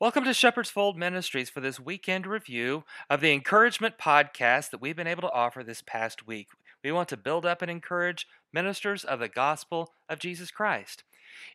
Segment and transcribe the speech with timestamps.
[0.00, 4.94] Welcome to Shepherd's Fold Ministries for this weekend review of the encouragement podcast that we've
[4.94, 6.50] been able to offer this past week.
[6.84, 11.02] We want to build up and encourage ministers of the gospel of Jesus Christ.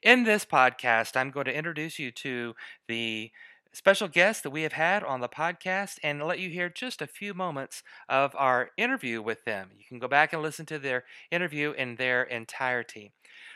[0.01, 2.53] In this podcast, I'm going to introduce you to
[2.89, 3.31] the
[3.73, 7.07] special guests that we have had on the podcast and let you hear just a
[7.07, 9.71] few moments of our interview with them.
[9.77, 13.11] You can go back and listen to their interview in their entirety.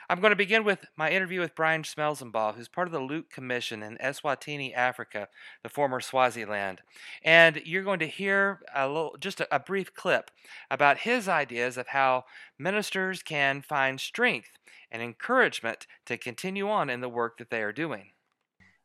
[0.10, 3.30] I'm going to begin with my interview with Brian Schmelzenbach, who's part of the Luke
[3.30, 5.28] Commission in Eswatini, Africa,
[5.64, 6.82] the former Swaziland.
[7.24, 10.32] And you're going to hear a little, just a, a brief clip
[10.72, 12.24] about his ideas of how
[12.58, 14.52] ministers can find strength
[14.90, 18.12] and encouragement to continue on in the work that they are doing.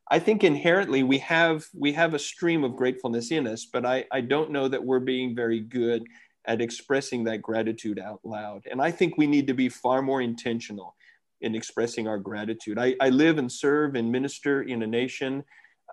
[0.09, 4.05] I think inherently we have we have a stream of gratefulness in us, but I,
[4.11, 6.03] I don't know that we're being very good
[6.45, 8.63] at expressing that gratitude out loud.
[8.69, 10.95] And I think we need to be far more intentional
[11.39, 12.77] in expressing our gratitude.
[12.77, 15.43] I, I live and serve and minister in a nation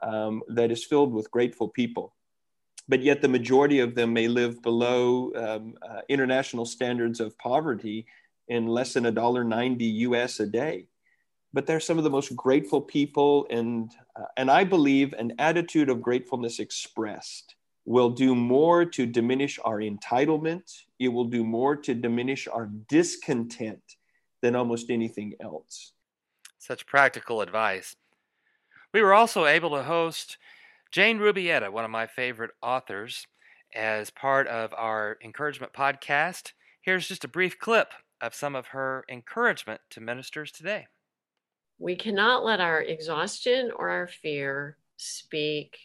[0.02, 2.14] um, that is filled with grateful people,
[2.88, 8.06] but yet the majority of them may live below um, uh, international standards of poverty
[8.48, 10.86] in less than a dollar ninety US a day.
[11.52, 15.88] But they're some of the most grateful people, and uh, and I believe an attitude
[15.88, 20.84] of gratefulness expressed will do more to diminish our entitlement.
[20.98, 23.96] It will do more to diminish our discontent
[24.42, 25.92] than almost anything else.
[26.58, 27.96] Such practical advice.
[28.92, 30.36] We were also able to host
[30.90, 33.26] Jane Rubietta, one of my favorite authors,
[33.74, 36.52] as part of our encouragement podcast.
[36.80, 40.86] Here's just a brief clip of some of her encouragement to ministers today.
[41.80, 45.78] We cannot let our exhaustion or our fear speak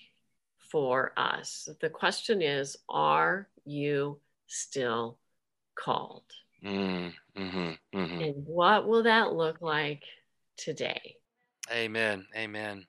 [0.59, 1.69] for us.
[1.79, 5.17] The question is Are you still
[5.73, 6.25] called?
[6.61, 8.21] Mm, mm-hmm, mm-hmm.
[8.21, 10.03] And what will that look like
[10.57, 11.16] today?
[11.71, 12.25] Amen.
[12.35, 12.88] Amen.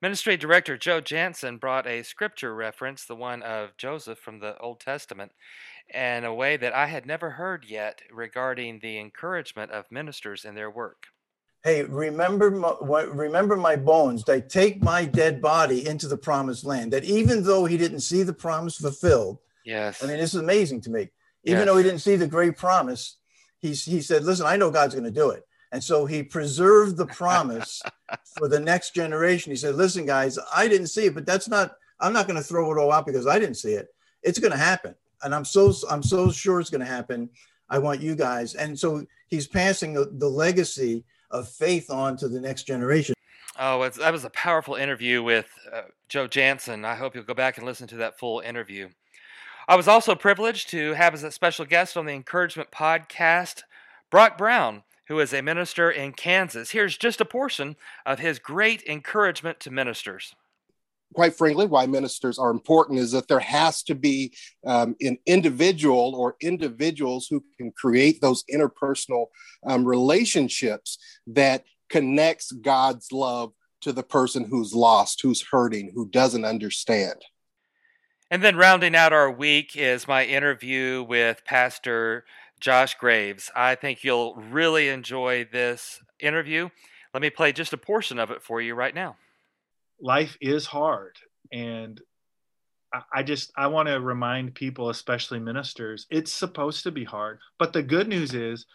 [0.00, 4.78] Ministry Director Joe Jansen brought a scripture reference, the one of Joseph from the Old
[4.78, 5.32] Testament,
[5.92, 10.54] in a way that I had never heard yet regarding the encouragement of ministers in
[10.54, 11.08] their work.
[11.62, 14.24] Hey, remember my, remember my bones.
[14.24, 16.92] They take my dead body into the promised land.
[16.92, 20.80] That even though he didn't see the promise fulfilled, yes, I mean this is amazing
[20.82, 21.10] to me
[21.44, 21.66] even yes.
[21.66, 23.16] though he didn't see the great promise,
[23.58, 25.46] he, he said, Listen, I know God's going to do it.
[25.72, 27.82] And so he preserved the promise
[28.36, 29.52] for the next generation.
[29.52, 32.44] He said, Listen, guys, I didn't see it, but that's not, I'm not going to
[32.44, 33.88] throw it all out because I didn't see it.
[34.22, 34.94] It's going to happen.
[35.22, 37.30] And I'm so, I'm so sure it's going to happen.
[37.68, 38.54] I want you guys.
[38.54, 43.14] And so he's passing the, the legacy of faith on to the next generation.
[43.58, 46.84] Oh, that was a powerful interview with uh, Joe Jansen.
[46.84, 48.88] I hope you'll go back and listen to that full interview.
[49.68, 53.62] I was also privileged to have as a special guest on the Encouragement podcast
[54.10, 56.70] Brock Brown, who is a minister in Kansas.
[56.70, 57.76] Here's just a portion
[58.06, 60.34] of his great encouragement to ministers.
[61.14, 64.32] Quite frankly, why ministers are important is that there has to be
[64.64, 69.26] um, an individual or individuals who can create those interpersonal
[69.66, 76.44] um, relationships that connects God's love to the person who's lost, who's hurting, who doesn't
[76.44, 77.24] understand.
[78.30, 82.24] And then rounding out our week is my interview with Pastor
[82.60, 83.50] Josh Graves.
[83.56, 86.68] I think you'll really enjoy this interview.
[87.12, 89.16] Let me play just a portion of it for you right now.
[90.00, 91.16] Life is hard.
[91.52, 92.00] And
[93.12, 97.38] I just I want to remind people, especially ministers, it's supposed to be hard.
[97.58, 98.66] But the good news is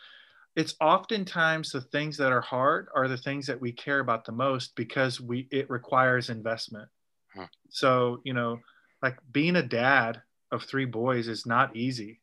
[0.56, 4.31] it's oftentimes the things that are hard are the things that we care about the
[4.31, 6.88] most because we it requires investment.
[7.36, 7.47] Huh.
[7.69, 8.59] So, you know,
[9.02, 10.22] like being a dad
[10.52, 12.22] of three boys is not easy,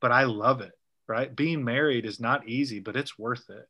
[0.00, 0.72] but I love it,
[1.06, 1.34] right?
[1.34, 3.68] Being married is not easy, but it's worth it.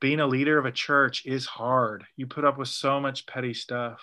[0.00, 2.04] Being a leader of a church is hard.
[2.16, 4.00] You put up with so much petty stuff,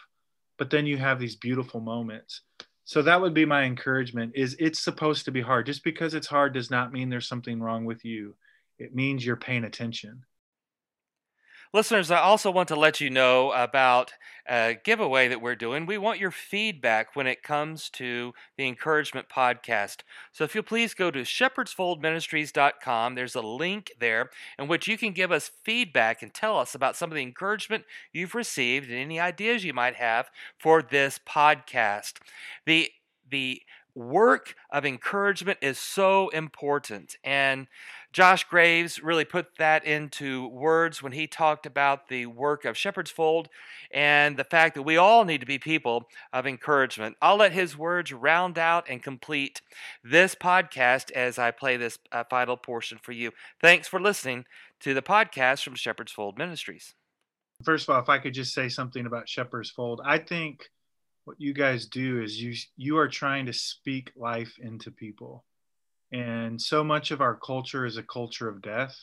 [0.58, 2.42] but then you have these beautiful moments.
[2.84, 5.66] So that would be my encouragement is it's supposed to be hard.
[5.66, 8.36] Just because it's hard does not mean there's something wrong with you.
[8.78, 10.24] It means you're paying attention.
[11.76, 14.14] Listeners, I also want to let you know about
[14.48, 15.86] a giveaway that we're doing.
[15.86, 19.98] We want your feedback when it comes to the Encouragement Podcast.
[20.32, 25.12] So if you'll please go to shepherdsfoldministries.com, there's a link there in which you can
[25.12, 27.84] give us feedback and tell us about some of the encouragement
[28.14, 32.20] you've received and any ideas you might have for this podcast.
[32.66, 32.90] The
[33.30, 33.62] the
[33.96, 37.68] work of encouragement is so important and
[38.16, 43.12] Josh Graves really put that into words when he talked about the work of Shepherd's
[43.12, 43.50] Fold
[43.92, 47.18] and the fact that we all need to be people of encouragement.
[47.22, 49.62] I'll let his words round out and complete
[50.02, 53.34] this podcast as I play this uh, final portion for you.
[53.60, 54.46] Thanks for listening
[54.80, 56.96] to the podcast from Shepherd's Fold Ministries.
[57.66, 60.70] first of all, if I could just say something about Shepherd's Fold, I think
[61.26, 65.44] what you guys do is you you are trying to speak life into people,
[66.12, 68.96] and so much of our culture is a culture of death,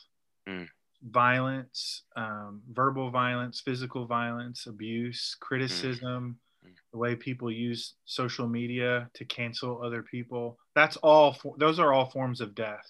[0.49, 0.69] Mm.
[1.03, 6.75] violence, um, verbal violence, physical violence, abuse, criticism, Mm.
[6.93, 10.59] the way people use social media to cancel other people.
[10.75, 11.33] That's all.
[11.33, 12.89] For, those are all forms of death.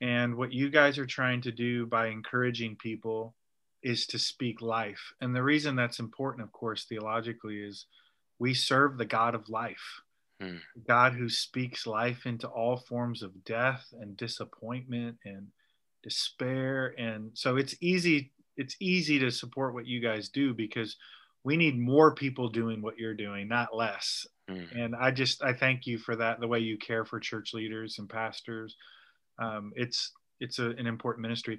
[0.00, 3.34] And what you guys are trying to do by encouraging people
[3.82, 5.12] is to speak life.
[5.20, 7.86] And the reason that's important, of course, theologically, is
[8.44, 10.02] we serve the God of life,
[10.38, 10.56] Hmm.
[10.86, 15.46] God who speaks life into all forms of death and disappointment and
[16.02, 16.94] despair.
[16.98, 18.32] And so it's easy.
[18.58, 20.96] It's easy to support what you guys do because
[21.42, 24.26] we need more people doing what you're doing, not less.
[24.50, 24.78] Mm.
[24.78, 26.38] And I just I thank you for that.
[26.38, 28.76] The way you care for church leaders and pastors,
[29.38, 31.58] um, it's it's a, an important ministry.